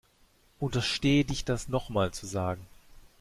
Unterstehe 0.57 1.23
dich 1.25 1.45
das 1.45 1.67
nochmal 1.67 2.11
zu 2.11 2.25
sagen. 2.25 2.65